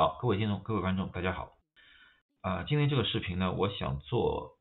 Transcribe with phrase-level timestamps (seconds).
[0.00, 1.58] 好，各位听众、各位观众，大家好。
[2.40, 4.56] 啊，今天这个视频呢，我想做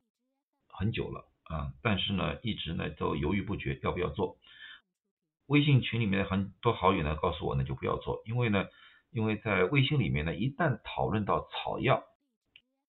[0.68, 4.38] 很久了啊，但是呢，一直呢都犹豫不决，要不要做。
[5.46, 8.67] 微信群里面很多好友呢，告诉我呢就不要做，因为呢，
[9.12, 12.03] 因为在微信里面呢，一旦讨论到草药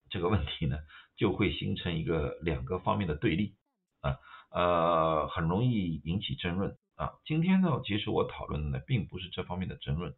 [0.08, 0.76] 这个问题呢，
[1.14, 3.54] 就会形成一个两个方面的对立
[4.00, 4.18] 啊，
[4.50, 7.12] 呃，很容易引起争论啊。
[7.24, 10.16] 今天呢，其实我讨论的呢，并不是这方面的争论。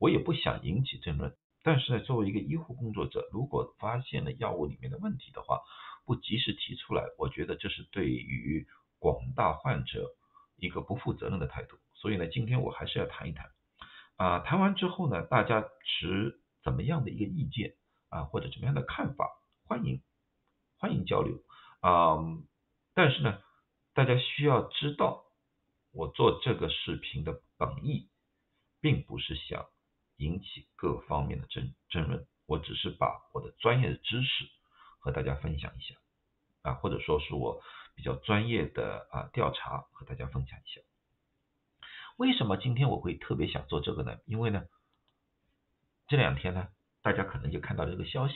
[0.00, 5.62] 我也不想引起争论，但是呢，作为一个医护工作者，如果发现了药物里面的问题的话，
[6.04, 8.66] 不及时提出来，我觉得这是对于
[8.98, 10.10] 广大患者
[10.56, 11.78] 一个不负责任的态度。
[11.94, 13.50] 所以呢，今天我还是要谈一谈。
[14.16, 17.74] 啊，谈完之后呢，大家持怎么样的一个意见
[18.10, 19.30] 啊，或者怎么样的看法，
[19.66, 20.02] 欢迎
[20.76, 21.42] 欢迎交流
[21.80, 22.18] 啊。
[22.92, 23.40] 但是呢，
[23.94, 25.24] 大家需要知道，
[25.92, 28.10] 我做这个视频的本意，
[28.82, 29.66] 并不是想。
[30.16, 34.44] 引起各方面的争争论，我只是把我的专业的知识
[35.00, 35.94] 和大家分享一下
[36.62, 37.60] 啊，或者说是我
[37.96, 40.80] 比较专业的啊调查和大家分享一下。
[42.16, 44.18] 为什么今天我会特别想做这个呢？
[44.24, 44.64] 因为呢，
[46.06, 46.68] 这两天呢，
[47.02, 48.34] 大家可能就看到这个消息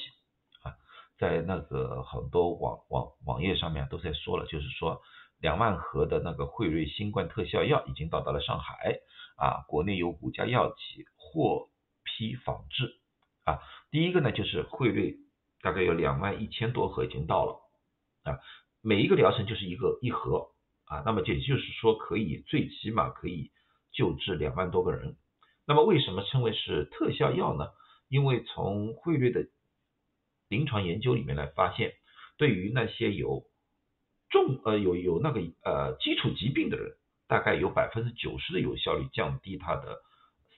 [0.63, 0.75] 啊，
[1.17, 5.01] 在那个很多网网网页上面都在说了，就是说
[5.39, 8.99] 两万盒的那个惠瑞新冠特效药已经到达了上海
[9.37, 11.07] 啊，国内有五家药企。
[11.29, 11.69] 获
[12.05, 12.97] 批仿制
[13.45, 15.19] 啊，第一个呢就是汇率
[15.61, 17.61] 大概有两万一千多盒已经到了
[18.25, 18.41] 啊，
[18.81, 20.51] 每一个疗程就是一个一盒
[20.87, 23.51] 啊，那么也就是说可以最起码可以
[23.93, 25.17] 救治两万多个人。
[25.67, 27.69] 那么为什么称为是特效药呢？
[28.09, 29.49] 因为从汇率的
[30.49, 31.93] 临床研究里面来发现，
[32.39, 33.45] 对于那些有
[34.31, 40.01] 重呃有有那个呃基础疾病的人，大概有百分之九十的有效率降低他的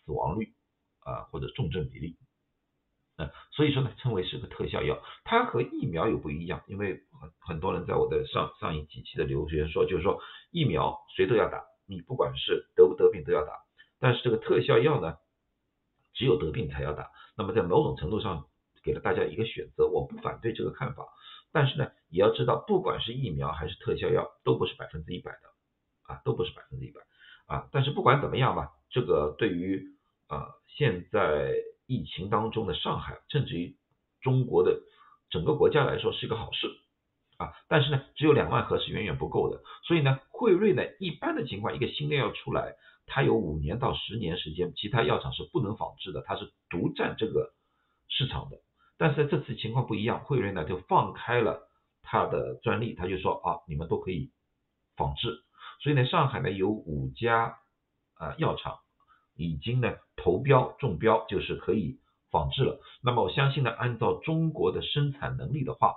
[0.04, 0.52] 死亡率。
[1.00, 2.16] 啊，或者重症比例，
[3.16, 5.02] 啊，所以说呢，称为是个特效药。
[5.24, 10.20] 它和疫苗有不一样，因为很很多人在我的上上一几期的留言说，就是说
[10.50, 13.52] 疫苗谁都要打，你不管是得不得病都要打。
[13.98, 15.16] 但是这个特效药呢，
[16.14, 17.10] 只有得病才要打。
[17.36, 18.46] 那么在某种程度上
[18.82, 21.06] 给了大家一个选择，我不反对这个看法。
[21.52, 27.00] 但是呢，也要知道，不管是疫苗还是特效药，都不是百分之一百的，啊，都不是百分之一百，
[27.46, 27.68] 啊。
[27.72, 29.84] 但是不管怎么样吧，这个对于
[30.30, 31.52] 啊，现在
[31.86, 33.76] 疫情当中的上海，甚至于
[34.20, 34.80] 中国的
[35.28, 36.68] 整个国家来说是一个好事
[37.36, 37.52] 啊。
[37.66, 39.60] 但是呢，只有两万盒是远远不够的。
[39.82, 42.76] 所以呢，惠瑞呢，一般的情况，一个新的药出来，
[43.06, 47.52] 它有五年到十年时间，其他药厂是不能仿制的，它是独占这个
[48.08, 48.60] 市场的。
[48.96, 51.68] 但是这次情况不一样，惠瑞呢就放开了
[52.02, 54.30] 它的专利，他就说啊，你们都可以
[54.96, 55.42] 仿制。
[55.82, 57.58] 所以呢，上海呢有五家
[58.14, 58.78] 啊药厂。
[59.40, 61.98] 已经呢投标中标，就是可以
[62.30, 62.78] 仿制了。
[63.02, 65.94] 那么我相信呢，按照中国的生产能力的话，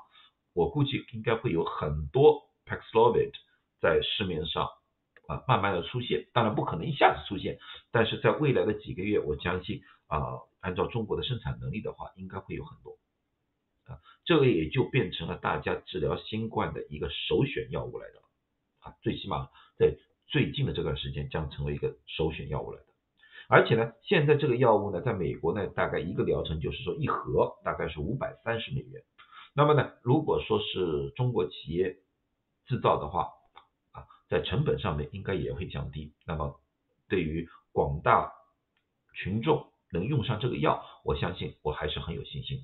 [0.53, 3.33] 我估计应该会有很多 Paxlovid
[3.81, 4.69] 在市面上
[5.27, 6.27] 啊慢慢的出现。
[6.31, 7.59] 当然不可能一下子出现，
[7.91, 12.97] 但是在未来的几个月，我相信啊，按照中国的生产能力的话，应该会有很多
[13.85, 18.21] 啊，这个也就变成了大家治疗新冠的一个首选药物来的
[18.79, 19.93] 啊，最起码在
[20.27, 22.92] 最近的这段时间将成为一个首选药物来的。
[23.49, 29.03] 而且呢，现在这个药物呢，在美国呢，大概一个疗程就是说一盒大概是五百三十美元。
[29.53, 31.97] 那么呢，如果说是中国企业
[32.65, 33.29] 制造的话，
[33.91, 36.13] 啊，在成本上面应该也会降低。
[36.25, 36.59] 那么
[37.09, 38.31] 对于广大
[39.13, 42.63] 群众能用上这个药，我相信我还是很有信心的。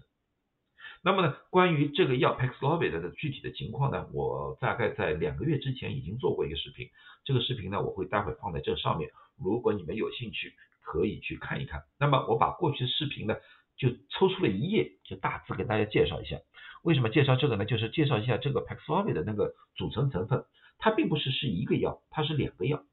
[1.02, 6.90] 那么呢，关于这个药 Paxlovid 的具体的情况呢，我大概在两个月之前已经做过一个视频，
[7.24, 9.12] 这个视频呢，我会待会放在这上面。
[9.38, 11.84] 如果你们有兴趣，可以去看一看。
[12.00, 13.36] 那么我把过去的视频呢，
[13.78, 16.38] 就抽出了一页，就大致给大家介绍一下。
[16.82, 17.66] 为什么介绍这个呢？
[17.66, 20.46] 就是介绍一下这个 Paxlovid 的那个组成成分。
[20.78, 22.84] 它并不是是一个药，它是两个药。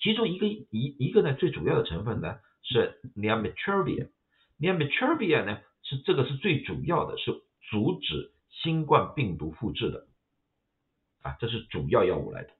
[0.00, 4.08] 其中一个一一个呢，最主要的成分呢是 n a m i t r i v i a
[4.58, 10.06] n a m i t r i v i a 呢是这个是最主要的，是阻止新冠病毒复制的
[11.22, 12.50] 啊，这是主要药物来的。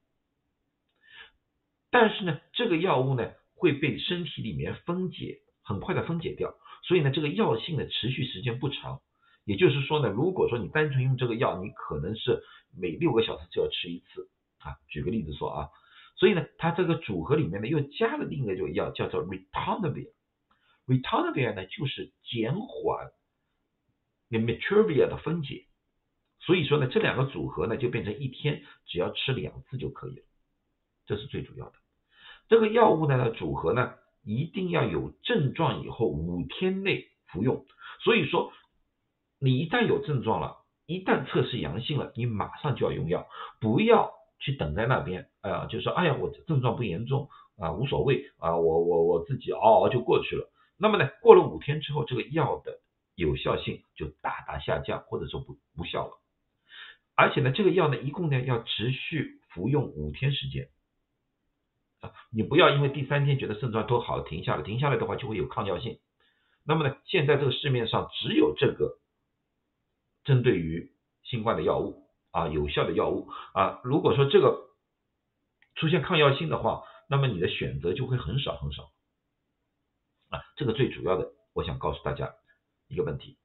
[1.90, 3.32] 但是呢，这个药物呢。
[3.56, 6.54] 会被身体里面分解，很快的分解掉，
[6.84, 9.00] 所以呢，这个药性的持续时间不长。
[9.44, 12.42] 也就是说呢，如果说你单纯用这个药，你可能是
[12.76, 14.76] 每六个小时就要吃一次啊。
[14.88, 15.70] 举个例子说啊，
[16.16, 20.10] 所以呢，它这个组合里面呢又加了另一个药，叫做 Ritonavir。
[20.86, 23.12] Ritonavir 呢就是减缓
[24.28, 25.66] m a t r i v i a 的分解，
[26.40, 30.24] 所以说呢，这两个组合呢就变成一天只要吃两次就可以了，
[31.06, 31.78] 这是最主要的。
[32.48, 37.64] 这个药物呢组合呢，一定要有症状以后五天内服用。
[38.04, 38.52] 所以说，
[39.38, 43.26] 你一旦有症状了，一旦测试阳性了，你马上就要用药，
[43.60, 47.28] 不要去等在那边，呃，就说哎呀，我症状不严重
[47.58, 50.50] 啊，无所谓啊，我我我自己熬熬就过去了。
[50.78, 52.78] 那么呢，过了五天之后，这个药的
[53.14, 56.12] 有效性就大大下降，或者说不无效了。
[57.14, 60.68] 而且呢，这个药呢，一共呢要持续服用五天时间，
[62.00, 65.98] 啊你不要因为第三天觉得症状都好停下来，停下来的话就会有抗药性。
[66.64, 68.98] 那么呢，现在这个市面上只有这个
[70.24, 74.70] 针对于新冠的药物啊，有效的药物啊，如果说这个
[75.74, 78.90] 出现抗药性的话，那么你的选择就会很少很少
[80.30, 82.34] 啊，这个最主要的，我想告诉大家
[82.88, 83.38] 一个问题。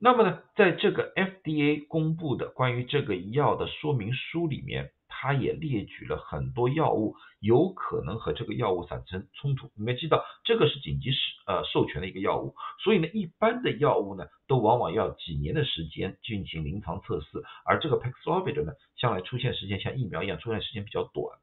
[0.00, 9.68] 那么呢，在这个 FDA 公布的关于这个药的说明书里面，它也列举了很多药物有可能和这个药物产生冲突。
[9.74, 11.18] 你们知道，这个是紧急使
[11.48, 12.54] 呃授权的一个药物，
[12.84, 21.38] 所以呢，一般的药物呢，都往往要几年的时间进行临床测试，而这个 Paxlovid 呢，向来出现时间像疫苗一样出现时间比较短，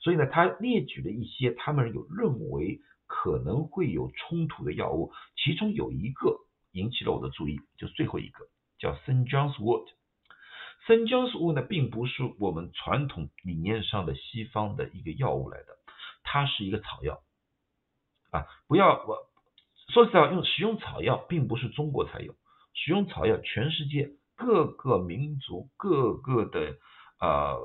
[0.00, 5.10] 所以呢，它列举了一些他们有认为可能会有冲突的药物，
[5.42, 6.38] 其中有一个。
[6.78, 8.46] 引起了我的注意，就最后一个
[8.78, 9.28] 叫 St.
[9.28, 9.88] John's Wood。
[10.86, 11.08] St.
[11.08, 15.76] John's Wood 呢，并不是我们传统理念上的西方的一个药物来的，
[16.22, 17.20] 它是一个草药
[18.30, 18.46] 啊。
[18.68, 19.18] 不要我
[19.92, 22.32] 说实话，用使用草药并不是中国才有，
[22.74, 26.78] 使用草药全世界各个民族、各个的
[27.20, 27.58] 呃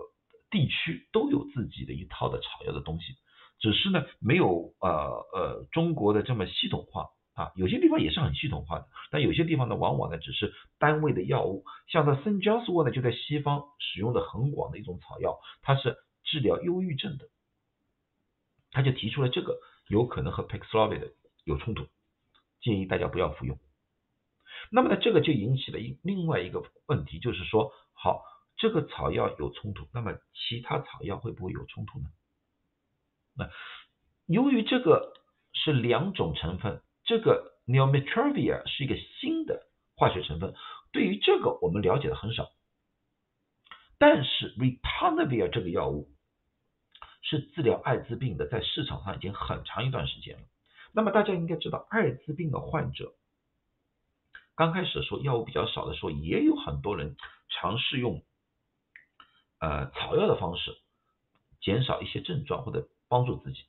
[0.49, 3.13] 地区都有自己的一套的草药的东西，
[3.59, 4.89] 只是呢没有呃
[5.33, 7.09] 呃中国的这么系统化。
[7.35, 11.65] 啊，有些地方也是很系统化的，但有些地方呢，往往呢只是单位的药物。
[11.87, 17.25] 像这圣姜斯沃呢，就在西方使用的很广的一种草药，它是治疗忧郁症的。
[18.69, 19.57] 他就提出了这个
[19.87, 21.13] 有可能和 Paxlovid
[21.43, 21.87] 有冲突，
[22.61, 23.57] 建议大家不要服用。
[24.69, 28.21] 那么呢，这个就引起了一另外一个问题，就是说，好，
[28.57, 32.05] 这个草药有冲突，那么其他草药会不会有冲突呢？
[33.35, 33.49] 那
[34.27, 35.13] 由于这个
[35.51, 36.83] 是两种成分。
[37.05, 40.53] 这个 neometrovir 是一个新的化学成分，
[40.91, 42.51] 对于这个我们了解的很少。
[43.97, 46.09] 但是 Ritonavir 这个药物
[47.21, 50.43] 是治疗艾滋病的，在市场上已经很长一段时间了。
[50.91, 53.13] 那么大家应该知道，艾滋病的患者
[54.55, 57.15] 刚开始的时候药物比较少的时候，也有很多人
[57.49, 58.23] 尝试用
[59.59, 60.77] 呃草药的方式
[61.61, 63.63] 减少一些症状或者帮助自己。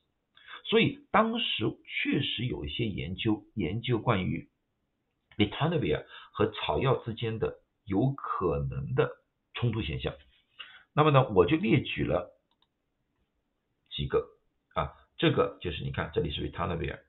[0.65, 4.49] 所以当时确实有一些研究研究关于
[5.37, 9.11] l i t a n a v i r 和草药之间的有可能的
[9.53, 10.13] 冲突现象。
[10.93, 12.31] 那么呢，我就列举了
[13.91, 14.27] 几个
[14.73, 16.99] 啊，这个就是你看这里是 l i t a n a v i r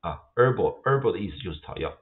[0.00, 1.96] 啊，herbal herbal 的意思就是草药，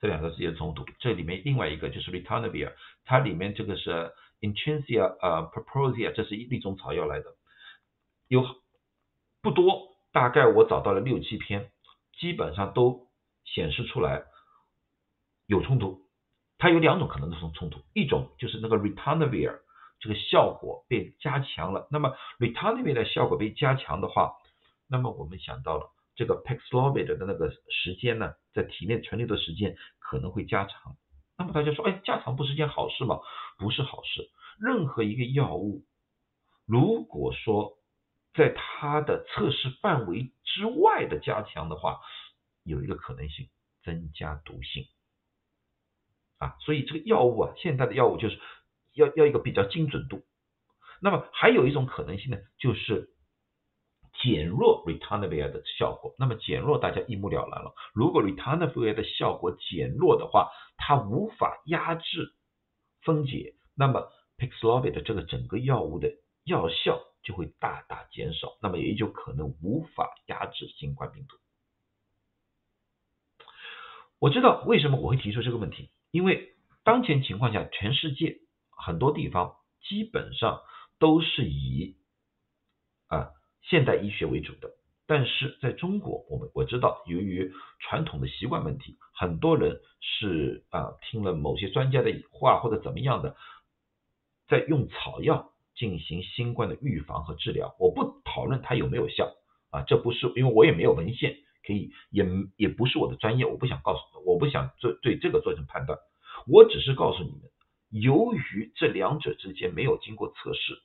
[0.00, 0.84] 这两个之间的冲突。
[0.98, 7.36] 这里面另外一个就是 l i t a n a v i r 它里面这个是 Intrinsia 呃 Proposia，这是一一种草药来的。
[8.32, 8.42] 有
[9.42, 11.70] 不多，大概我找到了六七篇，
[12.18, 13.08] 基本上都
[13.44, 14.24] 显示出来
[15.44, 16.00] 有冲突。
[16.56, 19.60] 它有两种可能的冲冲突，一种就是那个 Ritonavir
[20.00, 21.86] 这个效果被加强了。
[21.90, 24.32] 那么 Ritonavir 的效果被加强的话，
[24.88, 30.96] 那么我们想到了这个 Paxlovid 的那个时间呢，在体内存留的时间可能会加长。
[31.36, 33.20] 那么大家说，哎，加长不是件好事吗？
[33.58, 34.30] 不是好事。
[34.58, 35.84] 任何一个药物，
[36.64, 37.74] 如果说
[38.34, 42.00] 在它的测试范围之外的加强的话，
[42.62, 43.48] 有一个可能性
[43.82, 44.86] 增加毒性
[46.38, 48.40] 啊，所以这个药物啊，现在的药物就是
[48.94, 50.22] 要要一个比较精准度。
[51.00, 53.10] 那么还有一种可能性呢，就是
[54.22, 56.14] 减弱 Ritonavir 的效果。
[56.18, 57.74] 那么减弱大家一目了然了。
[57.92, 62.32] 如果 Ritonavir 的效果减弱的话，它无法压制
[63.02, 66.08] 分解，那么 pixlovid 的这个整个药物的
[66.44, 67.02] 药效。
[67.22, 71.36] 就会大大减少，那么也就可能无法压制新冠病毒。
[74.18, 78.38] 我知道为什么我会提出这个问题，因为当前情况下，全世界
[78.70, 80.62] 很多地方基本上
[80.98, 81.96] 都是以
[83.08, 83.30] 啊
[83.62, 84.74] 现代医学为主的，
[85.06, 93.36] 但是在中国，我们我知道由于传统的习惯问题，很多人是啊听了某些专家的话或者怎么样的，
[94.48, 95.51] 在用草药。
[95.82, 99.34] 进行新冠的预防和治疗，我不讨论它有没有效
[99.72, 102.24] 啊，这不是因为我也没有文献可以，也
[102.56, 105.98] 也不是我的专业，我不想告诉，我不想做对这个做成判断，
[106.46, 107.50] 我只是告诉你们，
[107.90, 110.80] 由于这两者之间没有经过测试，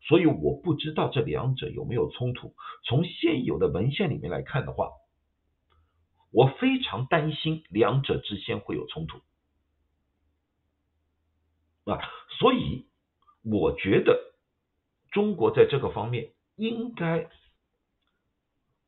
[0.00, 2.56] 所以我不知道这两者有没有冲突。
[2.82, 4.90] 从现有的文献里面来看的话，
[6.32, 9.20] 我非常担心两者之间会有冲突
[11.88, 12.00] 啊，
[12.40, 12.88] 所以
[13.42, 14.29] 我觉得
[15.10, 17.28] 中国在这个方面应该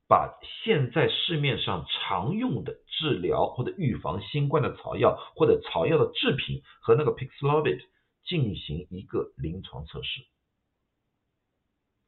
[0.09, 7.81] 把现在市面上常用的治疗或者预防新冠的草药或者草药的制品和那个 Pixlovid
[8.25, 10.25] 进行一个临床测试。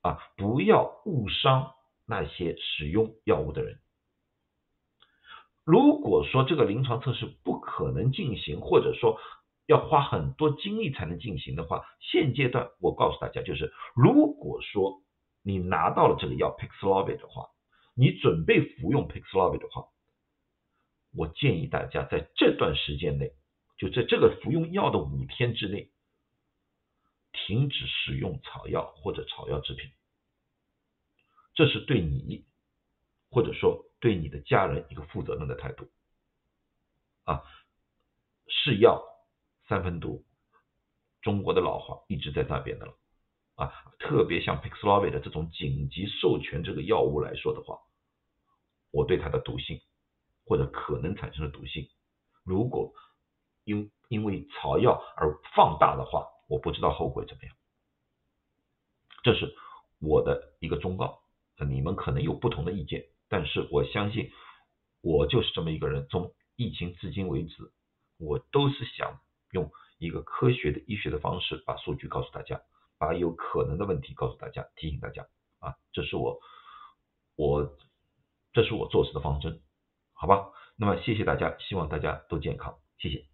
[0.02, 1.72] 啊，不要误伤
[2.04, 3.80] 那些使用药物的人。
[5.64, 9.18] 如果说这个临床测试不可能进行，或者说
[9.66, 15.02] 要花很多精力才能进行的话，现阶段我告诉大家，就是如果说
[15.42, 17.48] 你拿到了这个药 Paxlovid 的话，
[17.94, 19.88] 你准备服用 Paxlovid 的话，
[21.16, 23.32] 我建议大家在这段时间内，
[23.78, 25.90] 就在这个服用药的五天之内。
[27.46, 29.90] 停止使用草药或者草药制品，
[31.52, 32.44] 这是对你
[33.28, 35.90] 或者说对你的家人一个负责任的态度
[37.24, 37.42] 啊！
[38.46, 39.04] 是药
[39.68, 40.24] 三分毒，
[41.22, 42.94] 中国的老话一直在那边的了
[43.54, 43.72] 啊！
[43.98, 47.78] 特别像 Pixlovi 的这种紧急授权这个药物来说的话，
[48.90, 49.80] 我对它的毒性
[50.44, 51.88] 或者可能产生的毒性，
[52.42, 52.92] 如果
[53.64, 57.56] 因因为草药而放大的话，我不知道后果怎么样，
[59.22, 59.56] 这是
[59.98, 61.22] 我的一个忠告。
[61.66, 64.30] 你们可能有不同的意见，但是我相信
[65.00, 66.06] 我就是这么一个人。
[66.10, 67.72] 从疫情至今为止，
[68.18, 69.20] 我都是想
[69.54, 72.60] 用一个科学的医学的方式把数据告诉大家，
[72.98, 75.26] 把有可能的问题告诉大家，提醒大家
[75.60, 76.40] 啊，这是我
[77.36, 77.76] 我
[78.52, 79.62] 这是我做事的方针，
[80.12, 80.50] 好吧？
[80.76, 83.33] 那么谢谢大家，希望大家都健康，谢谢。